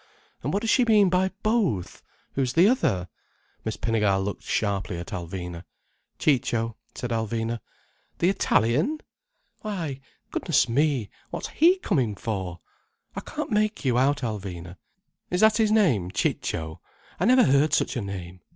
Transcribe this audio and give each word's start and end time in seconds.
And 0.41 0.51
what 0.51 0.61
does 0.61 0.71
she 0.71 0.83
mean 0.83 1.09
by 1.11 1.29
both. 1.43 2.01
Who's 2.33 2.53
the 2.53 2.67
other?" 2.67 3.07
Miss 3.63 3.77
Pinnegar 3.77 4.17
looked 4.17 4.41
sharply 4.41 4.97
at 4.97 5.09
Alvina. 5.13 5.63
"Ciccio," 6.17 6.75
said 6.95 7.11
Alvina. 7.11 7.59
"The 8.17 8.29
Italian! 8.29 9.01
Why 9.61 9.99
goodness 10.31 10.67
me! 10.67 11.11
What's 11.29 11.49
he 11.49 11.77
coming 11.77 12.15
for? 12.15 12.61
I 13.15 13.21
can't 13.21 13.51
make 13.51 13.85
you 13.85 13.99
out, 13.99 14.23
Alvina. 14.23 14.77
Is 15.29 15.41
that 15.41 15.57
his 15.57 15.71
name, 15.71 16.09
Chicho? 16.09 16.79
I 17.19 17.25
never 17.25 17.43
heard 17.43 17.71
such 17.71 17.95
a 17.95 18.01
name. 18.01 18.39